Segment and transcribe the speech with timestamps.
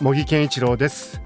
[0.00, 1.20] 茂木健一郎です。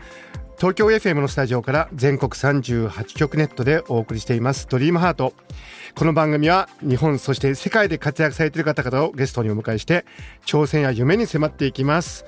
[0.57, 4.67] 東京 FM のスタジオから全国38局ネットでお送りしています。
[4.67, 5.35] ドリームハート。
[5.95, 10.07] この番組は日本そして世界で活躍されている方々をゲストにお迎えして
[10.47, 12.25] 挑戦や夢に迫っていきます。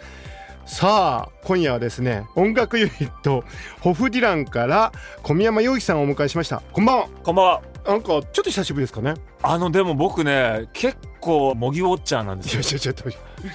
[0.66, 3.44] さあ今夜はですね音楽ユニット
[3.80, 7.62] ホフディランから小宮山陽樹さんをお迎えしましたこんばんはこんばんは。
[7.86, 13.12] なんかちょっと久しぶりですかねあのでも僕ね結構模擬ウォッチャーなんですいやよ。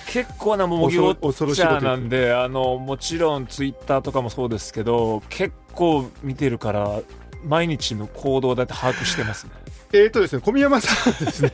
[0.08, 7.02] 結構な模擬ウォッチャーなんであのもちろんツイッターとかもそうですけど結構見てるから
[7.44, 9.52] 毎日の行動だって把握してますね。
[9.92, 11.52] えーとですね、小宮山さんですね。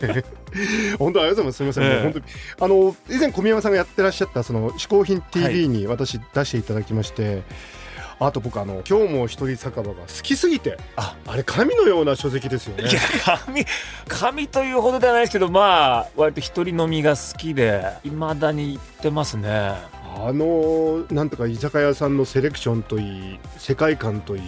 [1.00, 1.56] 本当ありがとうございます。
[1.58, 1.84] すみません。
[1.86, 2.26] ええもう本当に
[2.60, 7.44] あの以前小宮山さんがやってらっしゃったその嗜好品 TV に私出していただきまして、
[8.20, 12.94] あと僕あの今日も一人酒場が好きすぎて、ああれ神のような書籍ですよねい。
[12.94, 13.66] や神
[14.08, 19.74] 神というほどではないですけどまあ割と一人飲みが好きでいまだに行ってますね。
[20.18, 24.44] あのなんとか居酒屋さんのセレクションといい、世界観といい。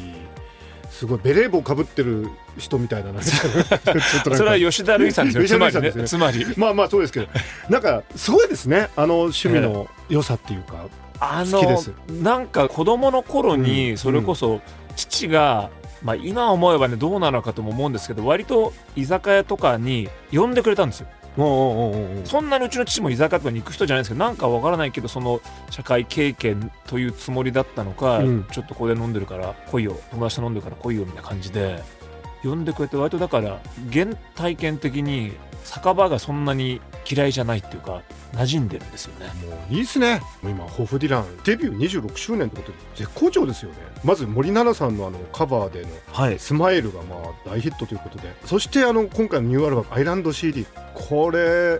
[0.97, 3.13] すごいベレー帽かぶってる人みたいな。
[3.21, 5.43] それは吉田類さんですよ。
[5.43, 6.03] 吉田類つまりねさんですね。
[6.05, 7.27] つまりまあまあそうですけど。
[7.69, 8.89] なんかすごいですね。
[8.95, 10.87] あの趣味の良さっていうか、
[11.19, 11.93] あ好きです。
[12.09, 14.59] のなんか子供の頃うんにそれこそ
[14.95, 15.69] 父が、
[16.01, 21.07] まあ、今思えばねどうなのかとも思うんですけど割と居酒屋とかに呼んでくれたんですよ
[21.37, 28.47] そんなにうちの父も居酒屋とかに行く人じゃないんですけどなんかわからないけどその社会経験というつもりだったのか、うん。
[28.51, 31.83] ちょっとここで飲んでるから来いよ友達と飲んでるから来いよみたいな感じで
[32.43, 33.59] 呼んでくれて割とだから
[33.91, 35.33] 原体験的に
[35.63, 38.01] 酒場がそんなに嫌いじゃないっていうか
[38.33, 39.27] 馴染んでるんですよね。
[39.47, 40.21] もういいですね。
[40.43, 43.77] 今ホフディランデビュー26周年ってことで絶好調ですよね。
[44.03, 48.33] まず森七菜さんのあのカバーでのはい「スマイル」がまあ大ヒットということで。
[48.45, 51.79] そしてあの今回のニューアルバム「アイランド CD」これ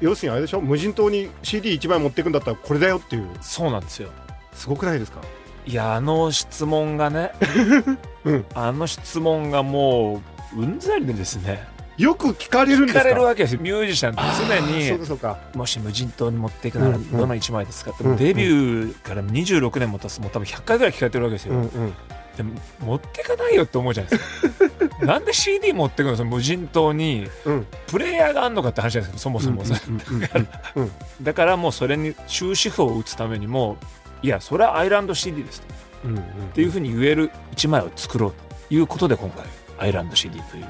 [0.00, 0.60] 要するにあれでしょ？
[0.60, 3.28] 無人島に CD1 枚持っていくんだったらこれだよっていう。
[3.40, 4.08] そうなんですよ。
[4.52, 5.20] すごくないですか？
[5.66, 7.32] いやあの質問がね、
[8.24, 8.44] うん。
[8.54, 10.20] あの質問がも
[10.54, 11.66] ううんざりでですね
[11.96, 13.00] よく聞かれるんですか？
[13.00, 13.60] 聞かれるわけですよ。
[13.60, 21.94] ミュージシャンって常にもし無人島に持っていくならうんうんどの1枚ですかって、うんデビューから26年も経つもう多分100回ぐらい聞かれてるわけですよ、うんうん。
[22.36, 24.50] でも持ってかないよって思うじゃないです
[24.98, 25.04] か。
[25.06, 26.16] なんで CD 持ってくの？
[26.16, 27.66] その無人島にうん。
[27.86, 29.74] プレイヤーがあんのかって話じゃないですかそもそも、うんうん
[30.16, 30.90] うんうん
[31.22, 33.76] だからもうそれに終止符を打つためにも
[34.22, 35.66] いやそれはアイランド CD ですと。
[36.06, 36.20] うんうん。
[36.20, 36.22] っ
[36.54, 38.32] ていうふうに言える1枚を作ろう
[38.68, 39.44] ということで今回
[39.78, 40.64] アイランド CD という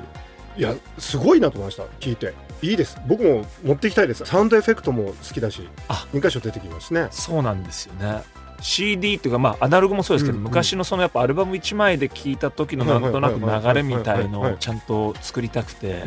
[0.56, 2.34] いやすごいなと思いました聞いて。
[2.62, 2.98] いいです。
[3.06, 4.25] 僕も持っていきたいです。
[4.25, 6.06] サウンドエフェクトも好きだしあ。
[6.15, 7.09] 2箇所出てきますね。
[7.10, 8.22] そうなんですよね。
[8.62, 10.48] CD っていうかまあアナログもそうですけど、うんうん。
[10.48, 16.04] 昔のそのやっぱアルバム1枚で聴いた時のなんとなく流れみたいのをちゃんと作りたくて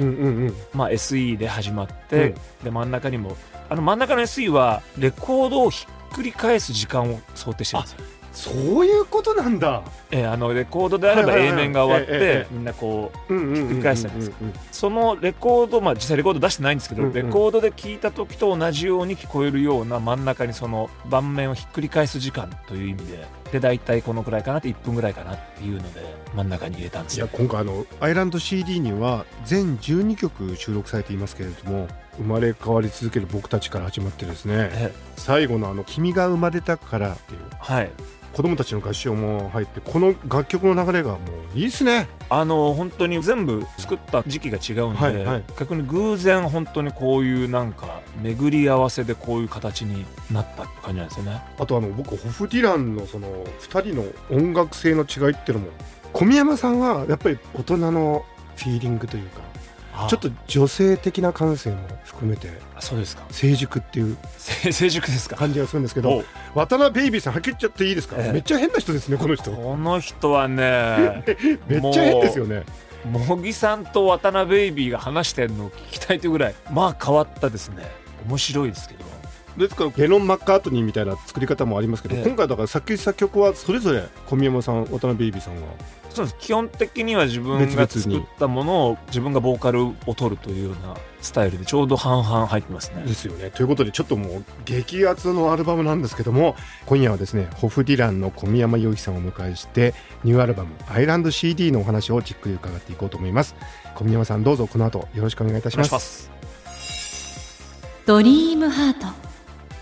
[0.73, 2.35] まあ SE で始まって、うん。
[2.63, 3.37] で真ん中にも
[3.69, 7.99] あの真ん中の SE はレコードをひっくり返す時間を想定してるんですよ
[8.37, 9.81] そういうことなんだ。
[10.11, 17.13] えーあのレコードであれば A 面が終わって、みんなこうひっくり返したんですうんそのレコードまあ実際レコード出してないんですけど、うんうん。
[17.13, 26.01] レコードで聴いた時と同じように聞こえるような真ん中にその盤面をひっくり返す時間という意味でで大体このくらいかなって1分ぐらいかなっていうので
[26.35, 27.17] 真ん中に入れたんです。
[27.17, 31.87] いや今回あのアイランド CD には全12曲収録されていますけれども
[32.17, 34.93] 生まれ変わり続ける僕たちから始まってですねえ。
[35.15, 37.39] 最後のあの「君が生まれたから」っていう。
[37.59, 37.89] はい
[38.37, 41.17] 子供たちの合唱も入ってこの楽曲の流れがも
[41.55, 42.07] ういいですね。
[42.29, 45.43] あの本当に全部作った時期が違うんで、はいはい。
[45.59, 51.41] 逆に偶然本当にこういうなんか巡り合わせでこういう形になったって感じなんですよね。
[51.57, 55.71] あとあの僕ホフディランのその2人の音楽性の違いっていうのも
[56.13, 58.23] 小宮山さんはやっぱり大人の
[58.55, 59.41] フィーリングというか
[60.09, 62.49] ちょっと女性的な感性も含めて。
[62.75, 63.23] あそうですか。
[63.31, 64.17] 成熟っていう。
[64.37, 65.35] 成成熟ですか。
[65.35, 66.23] 感じがするんですけおど
[66.53, 68.31] 渡辺ベイビーさんはっきり言っちゃっていいですか、ええ。
[68.33, 69.51] めっちゃ変な人ですねこの人。
[69.51, 71.23] この人はね
[71.67, 72.63] めっちゃ変ですよね。
[73.05, 76.55] 茂木さんと渡辺ベイビーが話してるのを聞きたいというぐらい。
[76.71, 77.89] まあ変わったですね。
[78.27, 79.05] 面白いですけど
[79.57, 82.23] ですからゲノン・マッカートニーみたいな作り方もありますけど、ええ。
[82.23, 85.61] 今回だから作詞作曲はそれぞれ小宮山さん渡辺ベイビーさんが
[86.09, 86.37] そうです。
[86.39, 93.03] 基本的には自分が作ったものを自分がボーカルを取るというようなスタイルでちょうど半々入ってますね。
[93.03, 93.49] ですよね。
[93.51, 96.55] ということでちょっともう激アツのアルバムなんですけども
[96.85, 99.93] 今夜はですねホフディランの小宮山雄飛さんをお迎えして
[100.23, 103.55] ニューアルバム「アイランド CD」のお話をじっくり伺っていこうと思います。
[103.95, 105.87] 小宮山さんどうぞこの後よろしくお願いいたしお願ます。
[105.87, 106.31] いします。
[108.05, 109.26] ドリームハート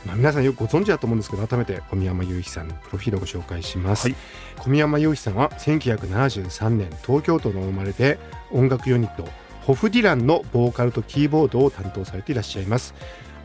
[0.05, 4.15] まあ、皆さんよくご存知だと思うんですけど改めて小宮山雄飛さんのプロフィールをご紹介します、はい。
[4.57, 8.19] 小宮山雄飛さんは1973年東京都の生まれで
[8.51, 9.27] 音楽ユニット
[9.61, 12.93] ホフディランのボーカルとキーボードを担当されていらっしゃいます。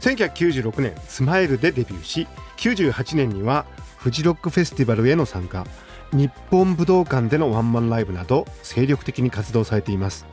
[0.01, 2.27] 1996年スマイルでデビューし
[2.57, 3.67] 98年には
[3.97, 5.67] フジロックフェスティバルへの参加。
[6.13, 10.27] 日本武道館でのワンマンライブなど精力的に活動されています。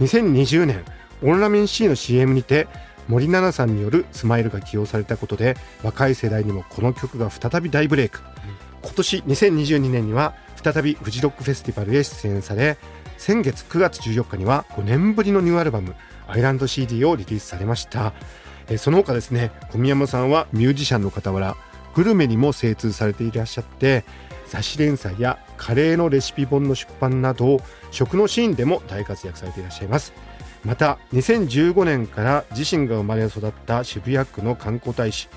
[0.00, 0.84] 2020年
[1.22, 2.66] オンラメン C の CM にて
[3.12, 8.20] 森七菜さんによるスマイルが起用されたことで若い世代にもこの曲が再び大ブレイク、
[8.80, 12.78] 今年2022年には再びフジロックフェスティバルへ出演され
[13.18, 15.94] 先月9月14日には5年ぶりのニューアルバム
[16.26, 18.14] 「アイランド CD」をリリースされました。
[18.68, 21.56] えーその他ですね小宮山さんはミュージシャンの傍ら
[21.94, 24.04] グルメにも精通されていらっしゃって
[24.48, 27.60] 雑誌連載やカレーのレシピ本の出版など
[27.90, 30.12] 食のシーンでも大活躍されていらっしゃいます
[30.64, 35.28] また2015年から自身が生まれ育った渋谷区の観光大使。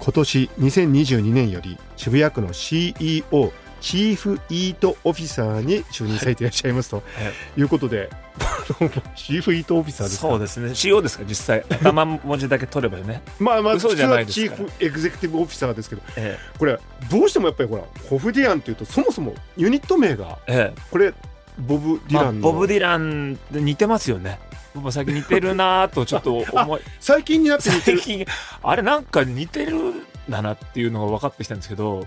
[0.00, 7.02] 今年2022年より渋谷区の CEO チーフイートオフィサーに就任されていらっしゃいますと。
[7.56, 7.62] い。
[7.62, 8.08] うことで、
[9.14, 10.28] チーフイートオフィサーですか？
[10.28, 10.70] そうですね。
[10.70, 11.64] CO ですか実際。
[11.80, 16.02] 頭文字だけ取ればよね、まあまあ嘘じゃないチーフエグゼクティブオフィサーですけど。
[16.16, 16.78] えこれ
[17.10, 20.80] どうしてもやっぱりほらホフディランっていうとそもそもユニット名がええ。
[20.90, 21.12] これ
[21.58, 24.40] ボブ・デえまあ、ィランの、ボブ・ディランで似てますよね
[24.74, 27.98] 僕も最近似てるなぁとちょっと思い 最近になって似てる。
[27.98, 28.26] 最近
[28.62, 32.06] あれなんか似てるんだなっていうのが分かってきたんですけど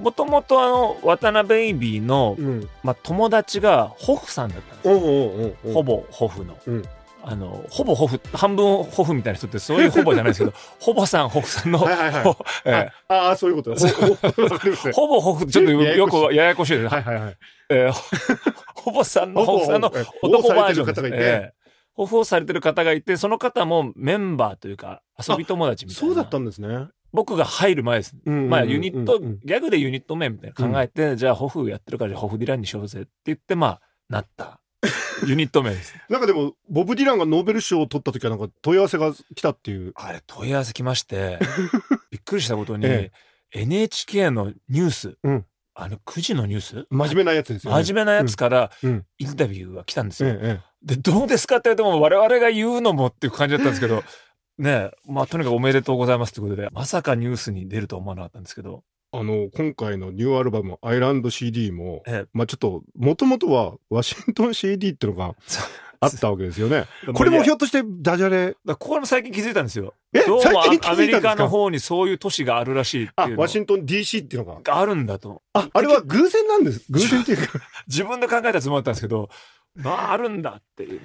[0.00, 2.68] もともとあの渡辺ベイビーの、うん。
[2.82, 4.94] まあ、友達がホフさんだったんですよ。
[4.94, 5.72] おうおうおうおう。
[5.74, 6.82] ほぼホフの、うん。
[7.28, 12.22] あのほぼホフ半分ホフみたいな人ってそういうほぼじゃないですけど ほぼさんホフさんの、はいはいはい。
[12.22, 13.80] ほえああそういうことだ。
[14.94, 16.78] ほぼホフちょっとよくややこしい。
[16.78, 17.36] です、はいはいはい。
[17.70, 21.55] えーほぼさんのホフさんのえ男バージョンええ
[21.96, 26.08] ホフをされてる方がいてその方もメンバーというか遊び友達みたいな。
[26.08, 26.88] そうだったんですね。
[27.12, 34.60] 僕が入る前です、うんうんうんまあユニット、うんうんギャグでユニット名みたいなの考えて、じゃあホフやってるからじゃあホフディランにしようぜって言ってまあなった。
[35.26, 35.94] ユニット名です。
[36.10, 39.92] なんかでもボブ・ディランがノーベル賞を取った時はなんか問い合わせが来たっていう。
[39.96, 41.38] あれ問い合わせ来まして
[42.12, 43.10] びっくりしたことに、え
[43.52, 45.46] NHK のニュース、うん
[45.78, 46.86] あの9時のニュース？
[46.90, 47.84] 真面目なやつですよね。
[47.84, 48.90] 真面目なやつからうん。
[48.90, 49.04] うん。
[49.18, 54.04] インタビューが来たんですよ、えええでどうですかって言われても我々が言うのもっていう感じだったんですけど
[54.56, 62.28] ねえまあとにかくおめでとうございますってことでまさかニュースに出るとは思わなかったんですけど、えあの今回のニューアルバム「アイランド CD」もええ。
[62.32, 65.34] まあちょっともともとはワシントン CD っていうのが
[66.00, 66.84] あったわけですよね。
[67.14, 68.54] これもひょっとしてダジャレ？
[68.66, 69.94] ここも最近気づいたんですよ。
[70.12, 74.60] えどうもアメリカの方にそういう都市があるらしいってあいうのワシントン DC っていうのが？
[74.62, 75.42] があるんだと。
[75.52, 76.84] ああれは偶然なんです。
[76.90, 77.58] 偶然っていうか。
[77.88, 79.28] 自分で考えたつもりだったんですけど、
[79.74, 81.00] まああるんだっていうね。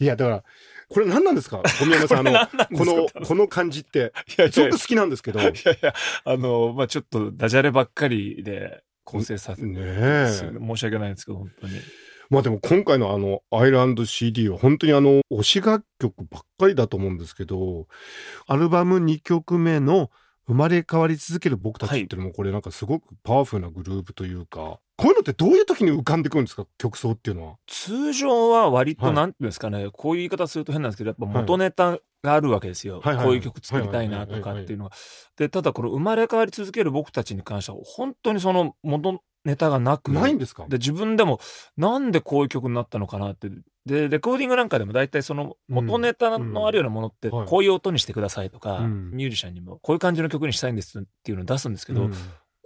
[0.00, 0.44] いやだから
[0.88, 1.62] これ何なんですか？
[1.78, 3.98] 小宮山さん あのこのこの感じって。
[3.98, 5.40] いやいやすごく好きなんですけど。
[5.40, 5.94] ねいやいや、
[6.24, 10.26] あの、まあちょっとダジャレばっかりで構成させて、え。
[10.60, 11.74] 申し訳ないんですけど、本当に。
[12.30, 17.86] まあでも今回のあのアイランド CD は本当にあの推し楽曲ばっかりだと思うんですけど
[18.46, 20.10] アルバム2曲目の
[20.46, 26.66] 生まれ変わり続ける僕たちっていうのもこれなんかすごくパワフルなグループというか、こういうのってどういう時に浮かんでくるんですか？
[26.76, 27.54] 曲奏っていうのは。
[27.66, 33.00] 通常は割はいとなんていうんですかね、こういう言い方すると変なんですけど、やっぱ元ネタがあるわけですよ。
[33.00, 34.90] はいはいはいこういう曲作りたいなとかっていうのが。
[35.38, 40.10] で、ただこの生まれ変わり続ける僕たちに関しては、本当にその元ネタがなく。
[40.10, 40.66] ないんですか？
[40.68, 41.40] で自分でも
[41.76, 43.50] なんでこういう曲になったのかなって
[43.86, 49.10] でレコーディングなんかでも大体その元ネタのあるようなものってこういう音にしてくださいとか、うん。
[49.10, 52.14] ミュージシャンにもこういう感じの曲にしたいんですっていうのを出すんですけど、うん。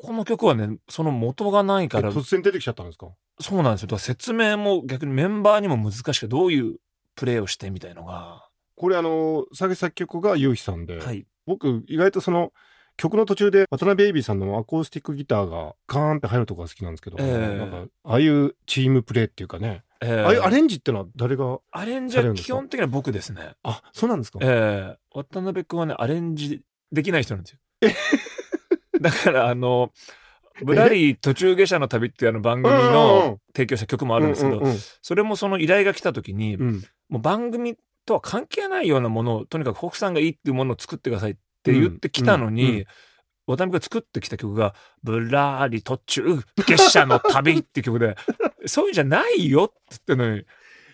[0.00, 3.08] この曲はねその元がないから突然出てきちゃったんですか？
[3.40, 3.98] そうなんですよ。
[3.98, 6.76] 説明も逆にメンバーにも難しくてどういう
[7.16, 12.52] プレーをしてみたいのが、これあの作作曲がゆうひさんで、はい、僕意外とその
[12.98, 17.58] 曲の途中で渡辺ベイビーさんのアコースティックギターがカーンって入るとこが好きなんですけど、ええ。
[17.58, 23.54] なんかああいうチームプレーっていうかね、えーああいうアレンジってのは誰がアレンジは基本的には僕ですね。
[23.62, 24.98] あそうなんですか、ええ。
[25.14, 26.60] 渡辺君はねアレンジ
[26.92, 27.58] できない人なんですよ。
[29.00, 29.92] だからあの
[30.64, 34.60] ぶらり途中下車の旅っていうあの番組の提供した曲もあるんですけど、
[35.02, 36.82] それもその依頼が来た時に、うん。
[37.08, 37.76] もう番組
[38.06, 41.40] とは関係ないようなものをとにかくホフさんがいいっていうものを作ってくださいって
[41.70, 42.86] って言ってきたのに、
[43.46, 46.22] 渡辺が作ってきた曲が「ぶらり途中
[46.66, 48.14] 月謝の旅」って曲で
[48.66, 50.44] そういうんじゃないよって言ってんのに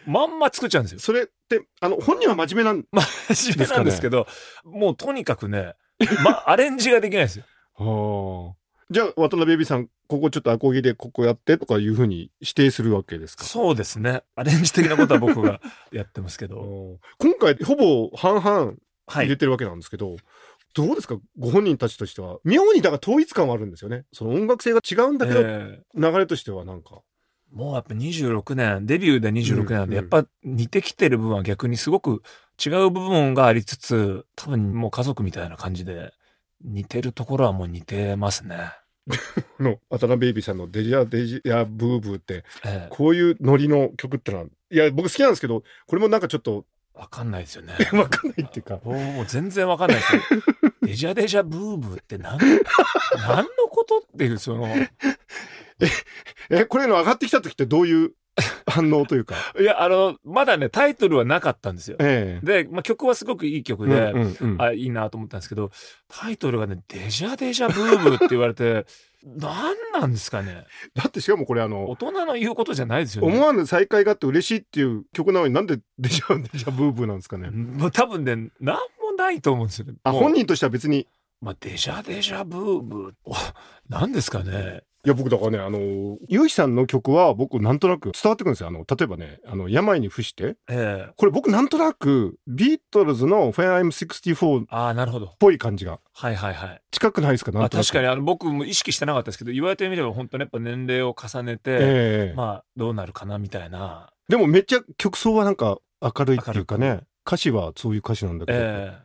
[0.06, 0.98] まんま作っちゃうんですよ。
[1.00, 2.84] それってあの本人は真面目なん
[3.34, 4.26] 真面目なんですけど
[4.64, 5.74] もうとにかくね、
[6.22, 7.44] ま、 アレンジができないですよ。
[7.74, 8.56] はあ。
[8.90, 13.44] じゃあ渡辺エビさんここちょっとアコギでここやってとかいうふうに指定するわけですか？
[13.44, 14.22] そうですね。
[14.36, 17.00] アレンジ的なことは僕がやってますけど。
[17.18, 18.74] 今回ほぼ半々
[19.06, 20.16] はい、入れてるわけなんですけど、
[20.74, 21.16] どうですか？
[21.38, 22.38] ご本人たちとしては。
[22.44, 24.04] 妙にだから統一感はあるんですよね。
[24.12, 25.82] その音楽性が違うんだけど、ええ。
[25.94, 27.00] 流れとしてはなんか。
[27.52, 32.22] もうやっぱ26年デビューで26年なんで、うんやっぱ似てきてる部分は逆にすごく
[32.64, 36.12] 違う部分がありつつ多分もう家族みたいな感じで
[36.64, 38.56] 似てるところはもう似てますね。
[39.58, 47.74] この渡辺エビさんの「デジャデジャブーブー」ってええ、こういうノリの曲ってのはいや僕好きなんですけどこれもなんかちょっとわかんないですよね。
[47.92, 50.20] わかんないっていうかもう全然わかんないですよ。
[50.82, 52.38] デジャデジャブーブーって何？
[52.38, 54.68] 何のことっていうその
[56.50, 58.12] えこれの上がってきた時ってどういう
[58.66, 59.34] 反応というか？
[59.58, 61.96] いやあのまだねタイトルはなかったんですよ。
[62.00, 65.70] ええで、まあ、曲はすごくいい曲で、うんうんうんあいいなと思ったんですけど
[66.08, 68.86] タイトルがね「デジャデジャブーブー」って言われて
[69.24, 70.66] 何なんですかね。
[70.94, 73.32] だってしかもこれあの大人の言うことじゃないですよね。
[73.32, 77.50] 思わぬ再会があって嬉しいっていう曲なのになんでデジャデジャブーブーなんですかね。
[77.50, 79.94] もう多分ね何もないと思うんですよね。
[80.04, 81.08] あ本人としては別に。
[81.40, 83.12] まあ、デジャデジャブーブー。
[83.24, 83.34] お
[83.88, 88.68] 何ですかねいや僕だからねあのゆうひさんの曲は僕なんとなく伝わってくるんですよ。
[88.68, 90.56] あの例えばねあの病に伏して。
[90.70, 91.12] ええ。
[91.16, 95.34] これ僕なんとなくビートルズの「When I'm 64」っああなるほど。
[95.38, 96.00] ぽい感じが。
[96.14, 96.82] はいはいはい。
[96.90, 97.52] 近くないですか？
[97.52, 97.86] なんあとなく。
[97.86, 98.08] 確かに。
[98.08, 101.78] あの僕も意識してなかったですけど言われてみれば本当にやっぱ年齢を重ねて、え
[102.32, 102.34] え。
[102.34, 109.04] まあどうなるかなみたいな、でもめっちゃ曲奏はなんか明るいっていうかね歌詞はそういう歌詞なんだけど、ええ。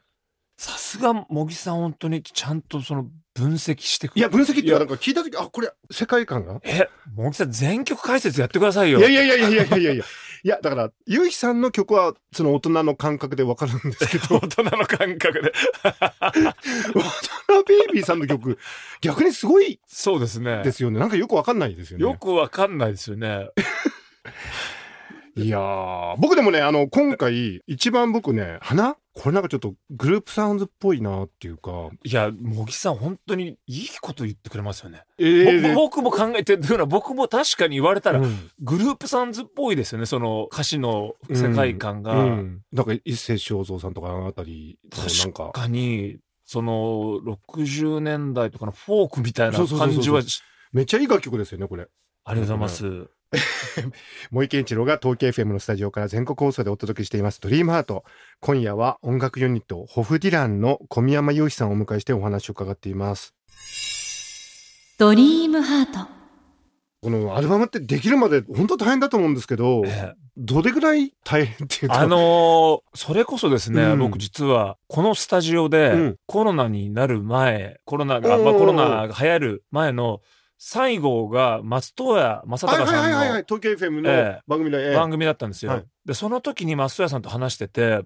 [0.57, 3.07] さすが茂木さん本当にちゃんとその
[3.39, 6.59] 分析してくるいや、分析って、なんか聞いた時、あ、これ、世界観が？
[6.63, 8.99] え、茂木さん、全曲解説やってくださいよ。
[8.99, 10.05] いやいやいやいやいやいやいや。
[10.41, 14.39] いや、だから、ゆうさんの曲は、その大人の感覚でわかるんですけど。
[14.39, 15.53] 大人の感覚で。
[15.81, 18.57] 大人ベイビーさんの曲、
[19.01, 19.79] 逆にすごい。
[19.85, 20.63] そうですね。
[20.63, 20.99] ですよね。
[20.99, 22.03] なんかよくわかんないですよね。
[22.03, 23.49] よくわかんないですよね。
[25.35, 25.59] いや
[26.17, 31.89] 僕でもね、あの、今回、一番僕ね、花これなんかちょっとグループサウンズっぽいなっていうか。
[32.03, 38.51] いや茂木さん本当にいいこと言ってくれますよね、えぼ僕も考えてるのは僕も確かに言われたら、うん。
[38.59, 49.67] グループサウンズっぽいですよねその歌詞の世界観が、うんなんか一世正蔵さんとかあたり確かにその60年代とかのフォークみたいな感
[49.99, 50.21] じは
[50.71, 51.87] めっちゃいい楽曲ですよねこれ。
[52.25, 53.09] ありがとうございます。
[54.31, 58.03] 森健一郎が東京 FM のスタジオから全国放送でお届けしています「ドリームハート。
[58.39, 63.35] 今夜は音楽ユニットホフディランの小宮山雄飛さんをお迎えしてお話を伺っています。
[64.97, 66.09] ドリームハート。
[67.01, 70.13] このアルバムってできるまで本当大変だと思うんですけどええ。
[70.35, 71.99] どれぐらい大変っていうか。
[71.99, 73.99] あのーそれこそですね、うん。
[73.99, 76.15] 僕実はこのスタジオでうん。
[76.25, 80.21] コロナになる前、コロナが、まあ、コロナが流行る前の
[80.61, 84.41] 最後が松任谷正はい隆さんはいはいはいはいの東京 FM のええ。
[84.45, 84.95] 番組で、ええ。
[84.95, 85.71] 番組だったんですよ。
[85.71, 85.85] はい。
[86.05, 88.01] で、その時に松任谷さんと話してて、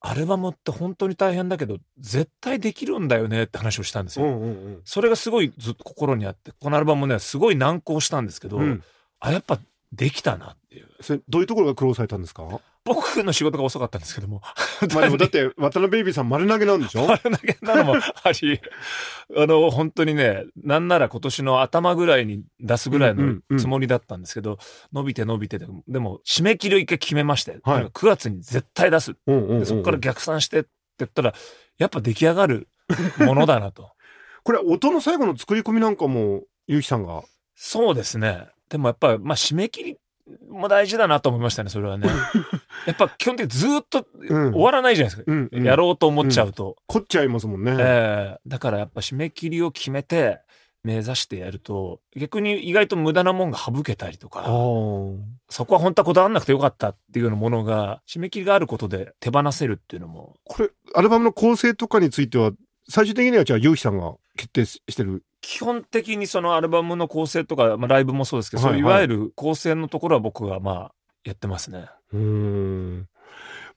[0.00, 4.24] アルバムって本当に大変だけど、絶対できるんだよねって話をしたんですよ。
[4.24, 4.80] うんうんうん。
[4.84, 8.82] それがすごいずっと心にあって、このアルバムね、すごい難航したんですけど、うん。
[9.20, 9.58] あ、やっぱ
[9.92, 10.88] できたなっていう。
[11.02, 12.42] それどういうところが苦労されたんですか？
[12.84, 14.40] 僕の仕事が遅かったんですけども。
[14.94, 17.08] まあでもだって渡辺ベイビーさん丸投げなんでしょ？
[17.10, 18.60] あれだけなのもあり、
[19.36, 24.58] あの、本当にね、なんなら今年の頭ぐらいに出すぐらいのつもりだったんですけど、
[24.92, 29.14] 伸びて伸びてで、でも、締め切りを一回決めまして、はい9月に絶対出す。
[29.26, 31.34] うんうんうんうんでそこから逆算してって言ったら、
[31.78, 32.68] やっぱ出来上がる
[33.18, 33.92] ものだなと。
[34.44, 37.22] これ音の最後の作り込みなんかもゆうきさんが？
[37.54, 38.48] そうですね。
[38.68, 39.96] でもやっぱ、まあ、締め切り
[40.52, 42.08] も大事だなと思いましたね、それはね。
[42.86, 44.52] やっぱ基本的にずっとうん。
[44.52, 45.32] 終わらないじゃないですか。
[45.32, 45.64] うんうん。
[45.64, 46.76] やろうと思っちゃうと。
[46.86, 48.40] 凝っちゃいますもんね、ええ。
[48.46, 50.40] だからやっぱ締め切りを決めて
[50.84, 54.42] 目指してやると逆に意外と無駄なもんが省けたりとか
[55.48, 60.36] そこは本当はこだわらなくてよかったっていうようなものが締め切りがあることで手放せるっていうのも。
[60.44, 62.50] これアルバムの構成とかについては
[62.88, 65.24] 最終的にはじゃあゆうきさんが決定してる？
[65.40, 70.92] 基本的にそのアルバムの構成とか、まあ、ライブもそうですけど、はいはいいわゆる構成のところは僕がまあ
[71.24, 71.86] やってますね。
[72.12, 73.08] うーん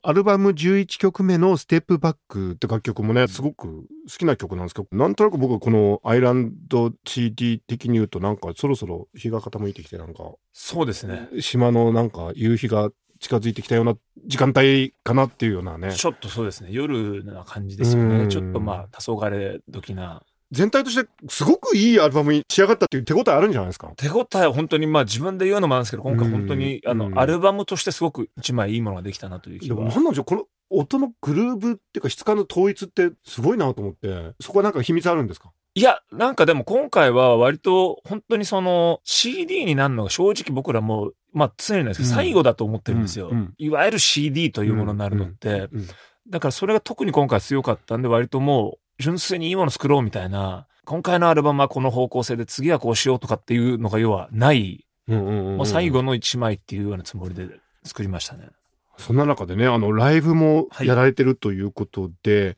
[0.02, 11.28] アルバム11曲目の「ステップバック」って楽曲もねすごく好きな曲なんですけどなんとなく僕このアイランド CD 的に言うとなんかそろそろ日が傾いてきてなんかそうですね。
[11.40, 13.94] 島のなんか夕日が近づいてきたような
[14.26, 15.92] 時間帯かなっていうようなね。
[15.92, 16.68] ちょっとそうですね。
[16.72, 18.18] 夜な感じですようん。
[18.26, 20.22] ねちょっとまあ黄昏時な。
[20.52, 23.92] 全体としてすごくいいアルバムに仕上がったっていう手応えあるんじゃないですか？
[23.96, 26.98] 手応えは本当にまあ自分で言うのもあるんですけど今回本当にあうん。
[26.98, 35.50] のアルバムとしてすごく一枚いいものができたなという気でもはでしょうこの音のグルーブっていうか質感の統一ってすごいなと思ってそこはなんか秘密あるんですか？
[35.74, 42.14] いやなんかでも今回は割と本当にその CD になるのが正直僕らもまあ常になんですけどうん。
[42.16, 45.86] 最後だと思ってるんですよ、いわゆる CD というものになるのって、うん。
[46.28, 57.48] だからそれが特に今回強かったんで割ともう純粋にいいもの作ろうみたいな今回のアルバムはこの方向性で次はこうしようとかっていうのが要はない、もう最後の一枚っていうようなつもりで
[57.84, 58.48] 作りましたね。
[58.96, 62.56] そんな中でね、あの、ライブもはいやられてるということで、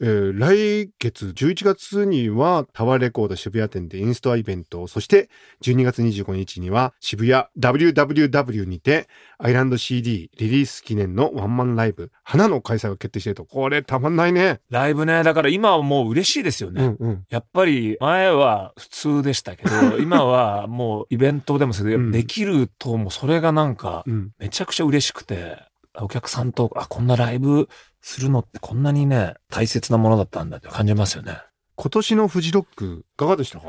[0.00, 5.28] えー来月11月にはタワーレコード渋谷店でインストアイベントを、そして
[5.62, 13.44] 12月25日には渋谷 WWW にてアイランド CD リリース記念のワンマンライブ、花の開催が決定していると。
[13.44, 14.60] これたまんないね。
[14.70, 16.96] ライブね、だから今はもう嬉しいですよね。
[16.98, 17.24] うんうん。
[17.28, 21.72] やっぱり前は普通でしたけど、 今はもうイベントでも
[22.10, 24.30] できるともうそれがなんかうん。
[24.38, 25.58] めちゃくちゃ嬉しくて、
[25.98, 27.68] お客さんと、あ、こんなライブ
[28.00, 31.38] するのってこんなにね、大切なものだったんだって感じますよね。
[31.76, 33.66] 今年のフジロック、いかがでしたか？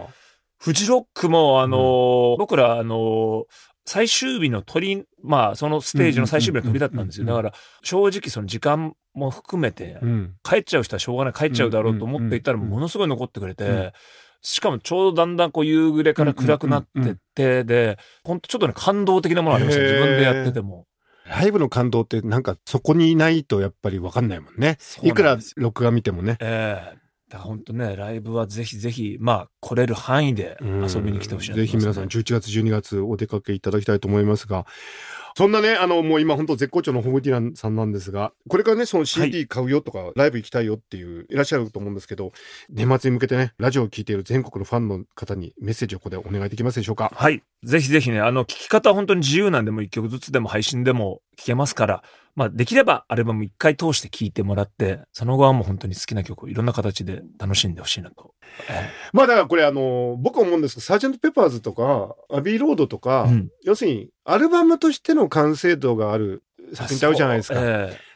[0.60, 3.44] フジロックも、あのー僕ら、あのー
[3.84, 7.24] 最終日の鳥、まあ、そのステージの最終日の鳥だったんですよ。
[7.24, 10.36] うんうんうんだから、正直その時間も含めて、ん。
[10.44, 13.92] 帰っちゃう人はしょうがない、帰っちゃうだろうと思っていたら、うんうんうんものすごい残ってくれて、うん
[14.44, 19.84] しかもちょうどだんだんこう夕暮れから暗くなってって、で、ほんとちょっとね、感動的なものありました。
[19.84, 20.88] 自分でやってても。
[21.32, 24.78] ライブの感動ってなんかそこにいないとやっぱりわかんないもんね。
[25.02, 26.38] んいくら録画見てもね。
[26.42, 27.00] ええ
[27.32, 34.66] だから本当ね、ライブはぜひぜひ、まあ、来れる範囲で遊びに来てほしいねぜひ皆さん11月12月お出かけいただきたいと思いますが、
[35.38, 42.34] そんなね、あの、もう今本当絶好調のホムディランさんなんですが、これからね、その CD 買うよとか、ライブ行きたいよっていう、いらっしゃると思うんですけど、
[42.70, 47.14] 年末に向けてね、ラジオを聴いている全国のファンの方にメッセージをここでお願いできますでしょうか？
[47.16, 47.42] はい。
[47.64, 52.04] ぜひぜひね、あの、聞き方は本当に自由なんで、もう一曲ずつでも配信でも聞けますから、
[52.36, 58.34] まあ、できればアルバム一回通して聴いてもらって、その後はもう本当に好きな曲をいろんな形で楽しんでほしいなと。
[58.70, 63.50] えまあだからこれあの、僕は思うんですけど、サージェント・ペパーズとか、アビー・ロードとか、えうん。
[63.64, 67.60] 要するに、アルバムとしての完成度がある作品ってあるじゃないですか。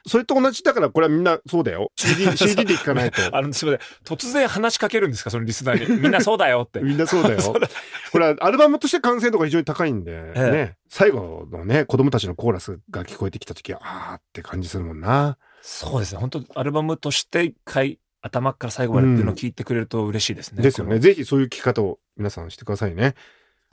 [0.08, 1.92] それと同じだから、これはみんなそうだよ。
[1.96, 3.22] CD、CD で聞かないと。
[3.36, 4.18] あの、すみません。
[4.18, 5.30] 突然話しかけるんですか？
[5.32, 6.02] そのリスナーに。
[6.02, 6.80] みんなそうだよって。
[6.84, 7.40] みんなそうだよ。
[8.12, 15.38] これはアルバムとして完成度が非常に高いんで、ね、え最後のね、子供たちのコーラスが聞こえてきた時は、あーって感じするもんな。
[15.62, 16.20] そうですね。
[16.20, 20.62] 本当アルバムとして一回頭から最後までっていうのを聞いてくれると嬉しいですね。
[20.62, 21.00] ですよね。
[21.00, 23.16] ぜひそういう聞き方を皆さんしてくださいね。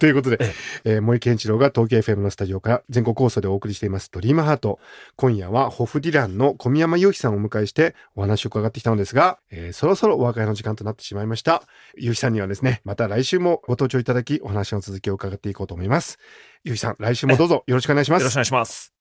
[0.03, 0.39] ということで、
[0.83, 4.81] えー森健一郎が東京 FM のスタジオから全国放送でお送りしていますドリームハート。
[5.15, 11.63] 今夜はホフディランの小宮山祐希さんをお迎えしてお話を伺ってきたのですが、えーそろそろお別れの時間となってしまいました。
[11.97, 16.19] 祐希さんにはですね、また来週もご登場いただきお話の続きを伺っていこうと思います。
[16.65, 18.39] 祐希さん、来週もどうぞよろしくお願いしますよろしくお。
[18.39, 18.93] 願いします。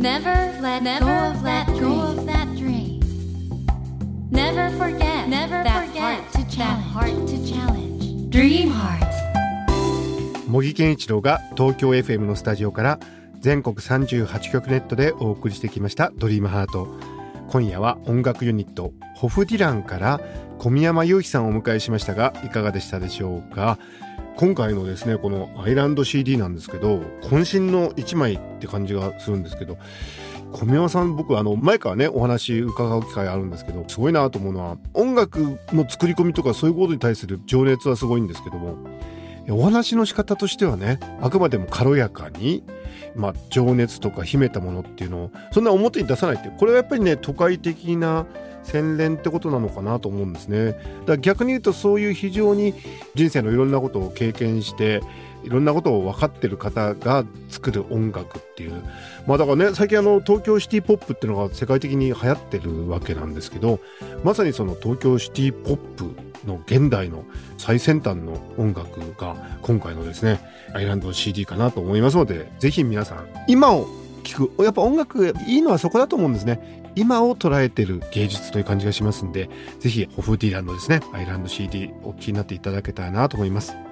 [0.00, 0.30] Never
[0.62, 1.66] let go of that
[2.56, 3.00] dream.
[4.30, 8.30] Never forget that heart to challenge.
[8.30, 8.99] Dream Heart.
[10.50, 12.98] 茂木健一郎が東京 FM のスタジオから
[13.38, 16.88] 全国38局ネットでお送りしてきました「ドリームハート。
[17.46, 20.20] 今夜は音楽ユニットホフディランから
[20.58, 23.78] 小宮山雄飛さんをお迎えしましたがいかがでしたでしょうか？
[24.38, 29.78] 今回のですねこのアイランド CD なんですけど渾身の一枚って感じがするんですけど
[30.50, 38.76] 小宮山さん僕あの前からねお話伺う機会あるんですけどすごいなと思うのは音楽の作り込みとかそういうことに対する情熱はすごいんですけども
[39.48, 42.62] お話の仕方としてはねあくまでも軽やかに、
[43.14, 48.26] まあ、情熱とか秘めたものっていうのをそんな表に出さないってこれはやっぱりね都会的な
[48.62, 50.72] 洗練ってことなのかなと思うんですね。
[50.72, 52.74] だから逆に言うとそういう非常に
[53.14, 55.00] 人生のいろんなことを経験して
[55.42, 58.82] いろんなことを分かってる方が作る音楽っていう。
[59.26, 63.80] まあだからね最近あの東京シティポップっていうのが世界的に流行ってるわけなんですけど
[64.24, 66.14] まさにその東京シティポップ
[66.46, 67.24] の現代の
[67.58, 70.40] 最先端の音楽が今回のですね
[70.74, 73.86] アイランド CD かなと思いますのでぜひ皆さん今を
[74.22, 76.80] 聞くやっぱ音楽いいのはそこだと思うんですね。
[76.96, 79.48] 今を捉えてる芸術という感じがしますんで
[79.78, 83.89] ぜひホフディランドですねアイランド CD お聞きになっていただけたらなと思います。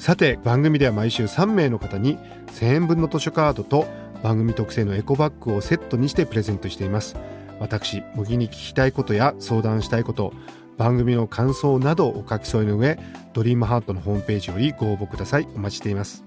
[0.00, 2.16] さて番組では毎週3名の方に
[2.54, 3.86] 1000円分の図書カードと
[4.22, 7.16] 番組特製のエコバッグをセットにしてプレゼントしています。
[7.58, 10.32] 私茂木に聞きたいことや相談したいこと
[10.78, 12.98] 番組の感想などをお書き添えの上
[13.34, 15.46] ドリームハートのホームページよりご応募ください。
[15.54, 16.24] お待ちしています。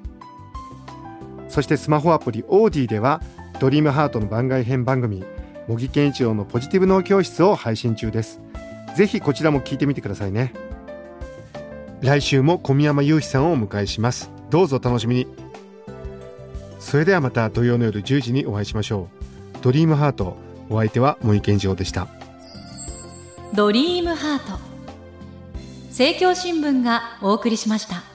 [1.49, 3.23] そしてスマホアプリオーディでは
[3.59, 5.23] ドリームハートの番外編番組
[5.67, 8.39] 茂木健一郎のポジティブ脳教室を配信中です。
[8.95, 10.53] ぜひこちらも聞いてみてくださいね。
[12.03, 14.29] 来週も小宮山雄飛さんをお迎えします。
[14.49, 15.27] どうぞお楽しみに。
[16.77, 19.07] それではまた土曜の夜10時にお会いしましょ
[19.55, 19.57] う。
[19.61, 20.35] ドリームハート
[20.69, 22.09] お相手は森健二郎でした。
[23.55, 24.59] ドリームハート。
[25.91, 28.12] 政教新聞がお送りしました。